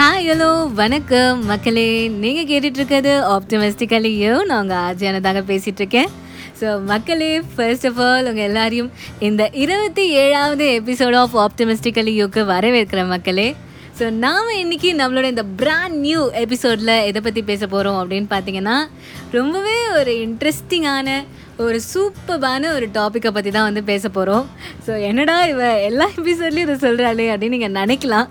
[0.00, 1.44] Hi hello வணக்கம்.
[1.44, 3.12] மக்களே நீங்கள் கேட்டுட்ருக்கிறது
[3.72, 6.08] இருக்கிறது நான் உங்கள் ஆர்ஜியான தாங்க
[6.60, 13.56] ஸோ மக்களே ஃபர்ஸ்ட் ஆஃப் ஆல் உங்கள் எல்லாரையும் இந்த இருபத்தி ஏழாவது எபிசோட் ஆஃப் ஆப்டமிஸ்டிக்கலியோக்கு வரவேற்கிற மக்களே.
[13.98, 18.88] ஸோ நாம் இன்னைக்கு நம்மளோட இந்த பிராண்ட் நியூ எபிசோடில் எதை பற்றி பேச போகிறோம் அப்படின்னு பார்த்தீங்கன்னா
[19.30, 21.24] ரொம்பவே ஒரு இன்ட்ரெஸ்டிங்கான
[21.56, 24.48] ஒரு சூப்பரான ஒரு டாப்பிக்கை பற்றி தான் வந்து பேச போகிறோம்
[24.86, 28.28] ஸோ என்னடா இவ எல்லா எபிசோட்லேயும் இதை சொல்கிறாளே அப்படின்னு நீங்கள் நினைக்கலாம்.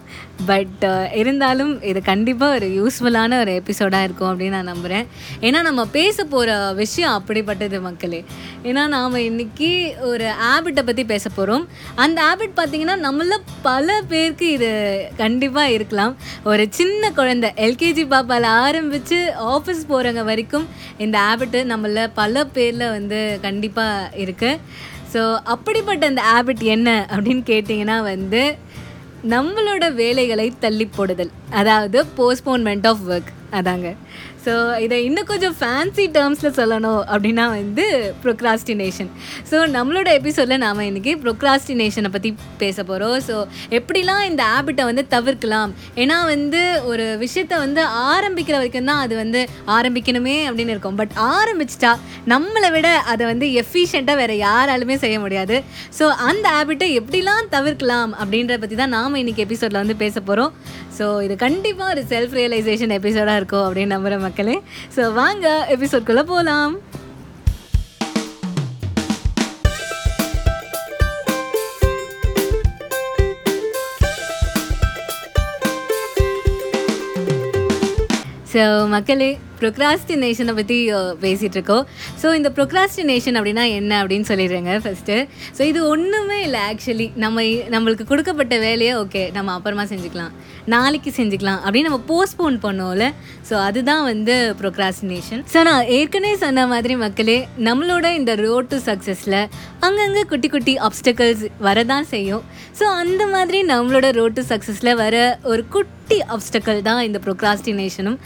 [0.48, 5.06] பட் uh, இருந்தாலும் இது கண்டிப்பாக ஒரு யூஸ்ஃபுல்லான ஒரு எபிசோடாக இருக்கும் அப்படின்னு நான் நம்புகிறேன்
[5.42, 8.22] ஏன்னா நம்ம பேச போகிற விஷயம் அப்படிப்பட்டது மக்களே.
[8.64, 9.70] ஏன்னா நாம் இன்றைக்கி
[10.10, 11.66] ஒரு ஹேபிட்டை பற்றி பேச போகிறோம்
[11.96, 14.70] அந்த ஹேபிட் பார்த்திங்கன்னா நம்மள பல பேருக்கு இது
[15.18, 16.16] கண்டிப்பாக இருக்கலாம்.
[16.44, 19.20] ஒரு சின்ன குழந்தை எல்கேஜி பாப்பாவில் ஆரம்பித்து
[19.56, 24.62] ஆஃபீஸ் போகிறவங்க வரைக்கும் இந்த ஹேபிட்டு நம்மள பல பேரில் வந்து கண்டிப்பாக இருக்குது
[25.14, 25.22] ஸோ
[25.54, 28.42] அப்படிப்பட்ட அந்த ஹேபிட் என்ன அப்படின்னு கேட்டிங்கன்னா வந்து
[29.28, 31.32] நம்மளோட வேலைகளை தள்ளி போடுதல்.
[31.50, 33.96] அதாவது போஸ்ட்போன்மெண்ட் ஆஃப் ஒர்க் அதாங்க.
[34.46, 37.86] ஸோ இதை இன்னும் கொஞ்சம் ஃபேன்சி டேர்ம்ஸில் சொல்லணும் அப்படின்னா வந்து
[38.24, 39.10] ப்ரொக்ராஸ்டினேஷன்
[39.52, 43.36] ஸோ நம்மளோட எபிசோடில் நாம் இன்றைக்கி ப்ரொக்ராஸ்டினேஷனை பற்றி பேச போகிறோம் ஸோ
[43.78, 45.72] எப்படிலாம் இந்த ஹேபிட்டை வந்து தவிர்க்கலாம்?
[45.96, 47.82] ஏன்னா வந்து ஒரு விஷயத்த வந்து
[48.12, 49.42] ஆரம்பிக்கிற வரைக்கும் தான் அது வந்து
[49.78, 50.98] ஆரம்பிக்கணுமே அப்படின்னு இருக்கும்.
[51.02, 51.92] பட் ஆரம்பிச்சிட்டா
[52.34, 55.58] நம்மளை விட அதை வந்து எஃபிஷியண்ட்டாக வேறு யாராலுமே செய்ய முடியாது.
[56.00, 60.54] ஸோ அந்த ஹேபிட்டை எப்படிலாம் தவிர்க்கலாம் அப்படின்றத பற்றி தான் நாம் இன்றைக்கி எபிசோடில் வந்து பேச போகிறோம்
[61.00, 64.56] ஸோ இது கண்டிப்பாக ஒரு செல்ஃப் ரியலைசேஷன் எபிசோடாக இருக்கும் அப்படின்னு நம்புகிற மக்களே.
[64.96, 66.76] ஸோ வாங்க எபிசோட்குள்ளே போகலாம்
[78.52, 78.62] ஸோ
[78.94, 79.30] மக்களே
[79.62, 80.78] ப்ரொக்ராஸ்டினேஷனை பற்றி
[81.22, 81.84] பேசிகிட்ருக்கோம்
[82.24, 88.04] ஸோ இந்த ப்ரொக்ராஸ்டினேஷன் அப்படின்னா என்ன அப்படின்னு சொல்லிடுறேங்க ஃபஸ்ட்டு ஸோ இது ஒன்றுமே இல்லை ஆக்சுவலி நம்ம நம்மளுக்கு
[88.04, 90.34] கொடுக்கப்பட்ட வேலையை ஓகே நம்ம அப்புறமா செஞ்சுக்கலாம்.
[90.66, 93.06] நாளைக்கு செஞ்சுக்கலாம் அப்படின்னு நம்ம போஸ்ட்போன் பண்ணோம்ல
[93.50, 99.40] ஸோ அதுதான் வந்து ப்ரொக்ராஸ்டினேஷன் ஸோ நான் ஏற்கனவே சொன்ன மாதிரி மக்களே நம்மளோட இந்த ரோட் டு சக்ஸஸில்
[99.80, 102.44] அங்கங்கே குட்டி குட்டி ஆப்ஸ்டக்கல்ஸ் வரதான் செய்யும்.
[102.80, 105.96] ஸோ அந்த மாதிரி நம்மளோட ரோட் டு சக்ஸஸில் வர ஒரு குட்டி
[106.36, 108.18] ஆப்ஸ்டக்கல் தான் இந்த ப்ரொக்ராஸ்டினேஷனும்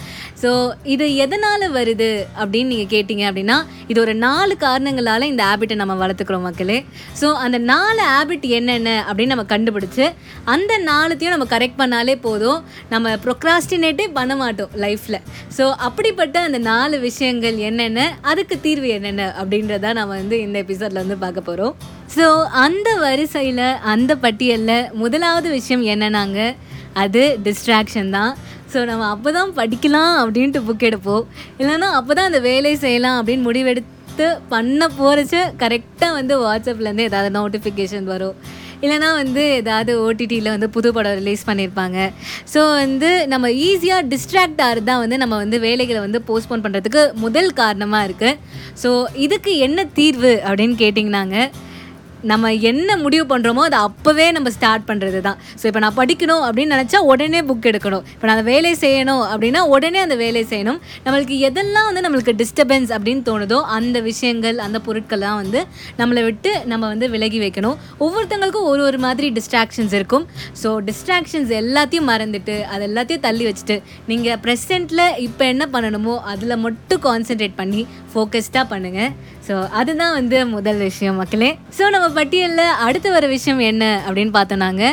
[0.41, 0.49] ஸோ
[0.83, 2.09] இது எதனால் வருது
[2.41, 3.57] அப்படின்னு நீங்கள் கேட்டிங்க அப்படின்னா
[3.91, 6.77] இது ஒரு நாலு காரணங்களால் இந்த ஹேபிட்டை நம்ம வளர்த்துக்கிறோம் மக்களே.
[7.21, 10.05] ஸோ அந்த நாலு ஹேபிட் என்னென்ன அப்படின்னு நம்ம கண்டுபிடிச்சு
[10.53, 12.59] அந்த நாலுத்தையும் நம்ம கரெக்ட் பண்ணாலே போதும்.
[12.93, 15.19] நம்ம ப்ரொக்ராஸ்டினேட்டே பண்ண மாட்டோம் லைஃப்பில்
[15.57, 21.17] ஸோ அப்படிப்பட்ட அந்த நாலு விஷயங்கள் என்னென்ன அதுக்கு தீர்வு என்னென்ன அப்படின்றத நம்ம வந்து இந்த எபிசோடில் வந்து
[21.25, 21.75] பார்க்க போகிறோம்
[22.15, 22.25] ஸோ
[22.65, 26.39] அந்த வரிசையில் அந்த பட்டியலில் முதலாவது விஷயம் என்னன்னாங்க?
[27.03, 28.33] அது டிஸ்ட்ராக்ஷன் தான்.
[28.73, 31.23] ஸோ நம்ம அப்போ தான் படிக்கலாம் அப்படின்ட்டு புக் எடுப்போம்.
[31.61, 38.07] இல்லைன்னா அப்போ தான் அந்த வேலை செய்யலாம் அப்படின்னு முடிவெடுத்து பண்ண போகிறச்ச கரெக்டாக வந்து வாட்ஸ்அப்லேருந்து ஏதாவது நோட்டிஃபிகேஷன்
[38.13, 38.35] வரும்.
[38.85, 41.97] இல்லைனா வந்து ஏதாவது ஓடிடியில் வந்து புது படம் ரிலீஸ் பண்ணியிருப்பாங்க
[42.53, 47.51] ஸோ வந்து நம்ம ஈஸியாக டிஸ்ட்ராக்ட் ஆகிறது தான் வந்து நம்ம வந்து வேலைகளை வந்து போஸ்ட்போன் பண்ணுறதுக்கு முதல்
[47.61, 48.39] காரணமாக இருக்குது
[48.81, 48.89] ஸோ
[49.25, 51.37] இதுக்கு என்ன தீர்வு அப்படின்னு கேட்டிங்கனாங்க
[52.31, 56.73] நம்ம என்ன முடிவு பண்ணுறோமோ அதை அப்போவே நம்ம ஸ்டார்ட் பண்ணுறது தான் ஸோ இப்போ நான் படிக்கணும் அப்படின்னு
[56.75, 58.03] நினச்சா உடனே புக் எடுக்கணும்.
[58.13, 60.79] இப்போ நான் அந்த வேலை செய்யணும் அப்படின்னா உடனே அந்த வேலையை செய்யணும்.
[61.05, 65.61] நம்மளுக்கு எதெல்லாம் வந்து நம்மளுக்கு டிஸ்டர்பன்ஸ் அப்படின்னு தோணுதோ அந்த விஷயங்கள் அந்த பொருட்கள்லாம் வந்து
[66.01, 67.77] நம்மளை விட்டு நம்ம வந்து விலகி வைக்கணும்.
[68.05, 70.25] ஒவ்வொருத்தங்களுக்கும் ஒரு ஒரு மாதிரி டிஸ்ட்ராக்ஷன்ஸ் இருக்கும்.
[70.63, 73.77] ஸோ டிஸ்ட்ராக்ஷன்ஸ் எல்லாத்தையும் மறந்துட்டு அது எல்லாத்தையும் தள்ளி வச்சுட்டு
[74.11, 77.81] நீங்கள் ப்ரெசென்ட்டில் இப்போ என்ன பண்ணணுமோ அதில் மட்டும் கான்சென்ட்ரேட் பண்ணி
[78.13, 79.11] ஃபோக்கஸ்டாக பண்ணுங்கள்
[79.47, 81.49] ஸோ அதுதான் வந்து முதல் விஷயம் மக்களே.
[81.77, 84.83] ஸோ நம்ம பட்டியலில் அடுத்து வர விஷயம் என்ன அப்படின்னு பார்த்தோன்னாங்க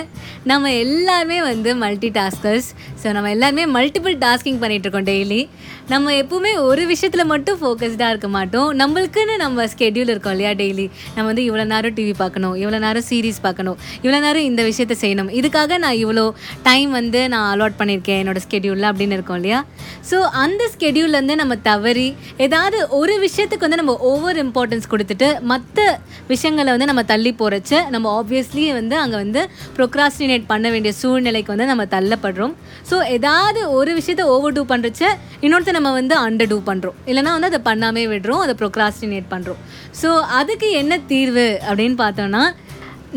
[0.44, 2.68] நம்ம எல்லாருமே வந்து மல்டி டாஸ்கர்ஸ்
[3.02, 5.40] ஸோ நம்ம எல்லாருமே மல்டிபிள் டாஸ்கிங் பண்ணிகிட்ருக்கோம் டெய்லி
[5.90, 8.66] நம்ம எப்பவுமே ஒரு விஷயத்தில் மட்டும் ஃபோக்கஸ்டாக இருக்க மாட்டோம்.
[8.80, 10.84] நம்மளுக்குன்னு நம்ம ஸ்கெடியூல் இருக்கோம் இல்லையா டெய்லி
[11.14, 15.30] நம்ம வந்து இவ்வளோ நேரம் டிவி பார்க்கணும் இவ்வளோ நேரம் சீரீஸ் பார்க்கணும் இவ்வளோ நேரம் இந்த விஷயத்த செய்யணும்.
[15.38, 16.24] இதுக்காக நான் இவ்வளோ
[16.68, 19.60] டைம் வந்து நான் அலாட் பண்ணியிருக்கேன் என்னோடய ஸ்கெடியூலில் அப்படின்னு இருக்கோம் இல்லையா?
[20.10, 22.08] ஸோ அந்த ஸ்கெடியூல்லேருந்து நம்ம தவறி
[22.46, 25.88] ஏதாவது ஒரு விஷயத்துக்கு வந்து நம்ம ஓவர் இம்பார்ட்டன்ஸ் கொடுத்துட்டு மற்ற
[26.32, 29.44] விஷயங்களை வந்து நம்ம தள்ளி போகிறச்ச நம்ம ஆப்வியஸ்லி வந்து அங்கே வந்து
[29.80, 32.54] ப்ரொக்ராஸ்டினேட் பண்ண வேண்டிய சூழ்நிலைக்கு வந்து நம்ம தள்ளப்படுறோம்.
[32.92, 35.04] ஸோ ஏதாவது ஒரு விஷயத்த ஓவர் டூ பண்ணுறச்ச
[35.44, 39.60] இன்னொருத்த நம்ம வந்து அண்டர் டூ பண்ணுறோம் இல்லைனா வந்து அதை பண்ணாமே விடுறோம் அதை ப்ரொக்ராஸ்டினேட் பண்ணுறோம்
[40.00, 42.42] ஸோ அதுக்கு என்ன தீர்வு அப்படின்னு பார்த்தோன்னா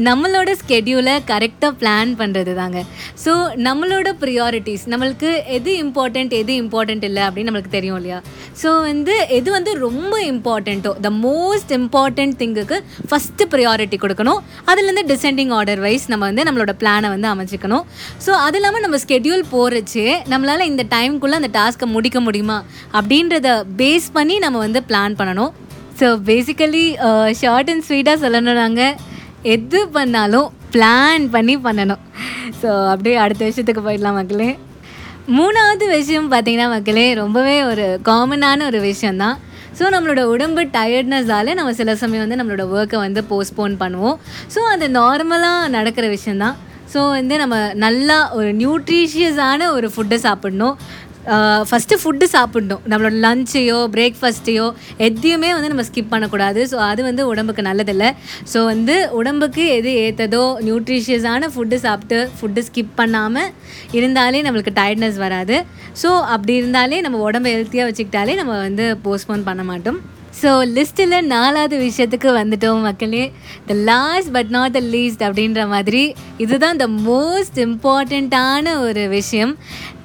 [0.07, 2.79] நம்மளோட ஸ்கெடியூலை கரெக்டாக பிளான் பண்ணுறது தாங்க
[3.23, 3.31] ஸோ
[3.67, 8.19] நம்மளோட ப்ரியாரிட்டிஸ் நம்மளுக்கு எது இம்பார்ட்டண்ட் எது இம்பார்ட்டண்ட் இல்லை அப்படின்னு நம்மளுக்கு தெரியும் இல்லையா?
[8.61, 12.79] ஸோ வந்து எது வந்து ரொம்ப இம்பார்ட்டண்ட்டோ த மோஸ்ட் இம்பார்ட்டண்ட் திங்குக்கு
[13.09, 14.41] ஃபஸ்ட்டு ப்ரியாரிட்டி கொடுக்கணும்.
[14.69, 17.85] அதுலேருந்து டிசெண்டிங் ஆர்டர் வைஸ் நம்ம வந்து நம்மளோட பிளானை வந்து அமைச்சிக்கணும்.
[18.25, 22.59] ஸோ அது இல்லாமல் நம்ம ஸ்கெடியூல் போகிறச்சு நம்மளால் இந்த டைம்குள்ளே அந்த டாஸ்க்கை முடிக்க முடியுமா?
[22.99, 23.49] அப்படின்றத
[23.81, 25.53] பேஸ் பண்ணி நம்ம வந்து பிளான் பண்ணணும்.
[26.01, 26.85] ஸோ பேசிக்கலி
[27.41, 28.93] ஷார்ட் அண்ட் ஸ்வீட்டாக சொல்லணும் நாங்கள்
[29.55, 32.03] எது பண்ணாலும் பிளான் பண்ணி பண்ணணும்.
[32.61, 34.51] ஸோ அப்படியே அடுத்த விஷயத்துக்கு போயிடலாம் மக்களே.
[35.37, 39.37] மூணாவது விஷயம் பார்த்திங்கன்னா மக்களே ரொம்பவே ஒரு காமனான ஒரு விஷயந்தான்
[39.77, 44.17] ஸோ நம்மளோட உடம்பு டயர்ட்னஸால் நம்ம சில சமயம் வந்து நம்மளோட ஒர்க்கை வந்து போஸ்ட்போன் பண்ணுவோம்.
[44.55, 46.57] ஸோ அது நார்மலாக நடக்கிற விஷயந்தான்
[46.93, 47.55] ஸோ வந்து நம்ம
[47.85, 50.75] நல்லா ஒரு நியூட்ரிஷியஸான ஒரு ஃபுட்டை சாப்பிடணும்.
[51.69, 52.81] ஃபஸ்ட்டு ஃபுட்டு சாப்பிடணும்.
[52.91, 54.65] நம்மளோட லஞ்சையோ பிரேக்ஃபாஸ்ட்டையோ
[55.07, 56.61] எதையுமே வந்து நம்ம ஸ்கிப் பண்ணக்கூடாது.
[56.71, 58.09] ஸோ அது வந்து உடம்புக்கு நல்லதில்லை.
[58.53, 63.51] ஸோ வந்து உடம்புக்கு எது ஏற்றதோ நியூட்ரிஷியஸான ஃபுட்டு சாப்பிட்டு ஃபுட்டு ஸ்கிப் பண்ணாமல்
[63.99, 65.57] இருந்தாலே நம்மளுக்கு டயர்ட்னஸ் வராது.
[66.01, 70.01] ஸோ அப்படி இருந்தாலே நம்ம உடம்பு ஹெல்த்தியாக வச்சுக்கிட்டாலே நம்ம வந்து போஸ்ட்போன் பண்ண மாட்டோம்.
[70.41, 73.23] ஸோ லிஸ்ட்டில் நாலாவது விஷயத்துக்கு வந்துட்டோம் மக்களே.
[73.69, 76.03] The last but not the least அப்படின்ற மாதிரி.
[76.45, 79.53] இதுதான் த மோஸ்ட் இம்பார்ட்டண்ட்டான ஒரு விஷயம்.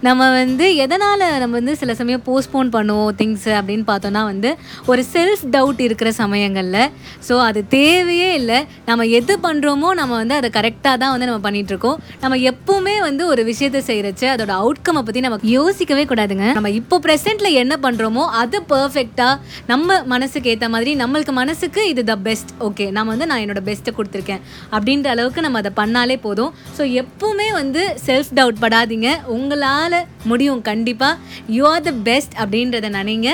[0.07, 4.51] நம்ம வந்து எதனால் நம்ம வந்து சில சமயம் போஸ்ட்போன் பண்ணுவோம் திங்ஸ் அப்படின்னு பார்த்தோன்னா வந்து
[4.91, 6.85] ஒரு செல்ஃப் டவுட் இருக்கிற சமயங்களில்.
[7.29, 8.59] ஸோ அது தேவையே இல்லை.
[8.91, 13.45] நம்ம எது பண்ணுறோமோ நம்ம வந்து அதை கரெக்டாக தான் வந்து நம்ம பண்ணிகிட்ருக்கோம் நம்ம எப்போவுமே வந்து ஒரு
[13.51, 16.47] விஷயத்தை செய்கிறச்சு அதோட அவுட்கம்மை பற்றி நமக்கு யோசிக்கவே கூடாதுங்க.
[16.59, 19.35] நம்ம இப்போ ப்ரெசென்ட்டில் என்ன பண்ணுறோமோ அது பர்ஃபெக்டாக
[19.73, 23.93] நம்ம மனசுக்கு ஏற்ற மாதிரி நம்மளுக்கு மனசுக்கு இது த பெஸ்ட் ஓகே நான் வந்து நான் என்னோட பெஸ்ட்டை
[23.97, 24.43] கொடுத்துருக்கேன்.
[24.77, 26.53] அப்படின்ற அளவுக்கு நம்ம அதை பண்ணாலே போதும்.
[26.77, 29.09] ஸோ எப்பவுமே வந்து செல்ஃப் டவுட் படாதீங்க.
[29.37, 29.99] உங்களால்
[30.31, 31.15] முடியும் கண்டிப்பாக
[31.57, 33.29] யூ ஆர் த பெஸ்ட் அப்படின்றத நினைங்க.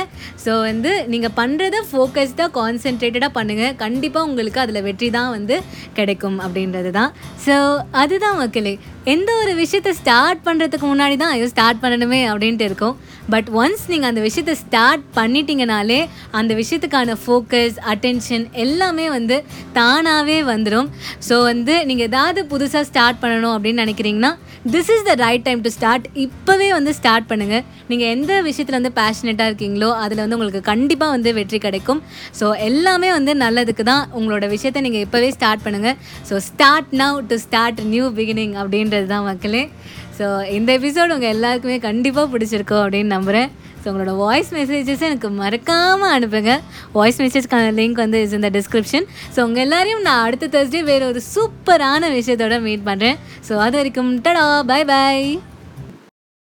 [0.44, 5.58] ஸோ வந்து நீங்கள் பண்ணுறத ஃபோக்கஸ்டாக கான்சென்ட்ரேட்டடாக பண்ணுங்கள் கண்டிப்பாக உங்களுக்கு அதில் வெற்றி தான் வந்து
[5.98, 7.12] கிடைக்கும் அப்படின்றது தான்.
[7.46, 7.56] ஸோ
[8.02, 8.75] அதுதான் மக்களே.
[9.14, 12.94] எந்த ஒரு விஷயத்தை ஸ்டார்ட் பண்ணுறதுக்கு முன்னாடி தான் ஐயோ ஸ்டார்ட் பண்ணணுமே அப்படின்ட்டு இருக்கும்.
[13.32, 16.00] பட் ஒன்ஸ் நீங்கள் அந்த விஷயத்தை ஸ்டார்ட் பண்ணிட்டீங்கனாலே
[16.38, 19.36] அந்த விஷயத்துக்கான ஃபோக்கஸ் அட்டென்ஷன் எல்லாமே வந்து
[19.78, 20.88] தானாகவே வந்துடும்
[21.28, 24.32] ஸோ வந்து நீங்கள் ஏதாவது புதுசாக ஸ்டார்ட் பண்ணணும் அப்படின்னு நினைக்கிறீங்கன்னா
[24.74, 28.92] this is the right time to start இப்போவே வந்து ஸ்டார்ட் பண்ணுங்கள் நீங்கள் எந்த விஷயத்தில் வந்து
[29.00, 32.00] பேஷனேட்டாக இருக்கீங்களோ அதில் வந்து உங்களுக்கு கண்டிப்பாக வந்து வெற்றி கிடைக்கும்.
[32.40, 35.96] ஸோ எல்லாமே வந்து நல்லதுக்கு தான் உங்களோட விஷயத்தை நீங்கள் இப்போவே ஸ்டார்ட் பண்ணுங்கள்
[36.30, 39.62] so start now to start new beginning அப்படின்றது தான் மக்களே.
[40.19, 46.12] ஸோ இந்த எபிசோடு உங்கள் எல்லாருக்குமே கண்டிப்பாக பிடிச்சிருக்கோம் அப்படின்னு நம்புகிறேன் ஸோ உங்களோட வாய்ஸ் மெசேஜஸ் எனக்கு மறக்காமல்
[46.16, 46.52] அனுப்புங்க.
[46.93, 49.06] வாய்ஸ் மெசேஜ்க்கான லிங்க் வந்து இஸ் இந்த டிஸ்கிரிப்ஷன்
[49.37, 53.19] ஸோ உங்கள் எல்லாரையும் நான் அடுத்த தேர்ஸ்டே வேறு ஒரு சூப்பரான விஷயத்தோட மீட் பண்ணுறேன்
[53.49, 55.26] ஸோ அது வரைக்கும் டடா பை பாய்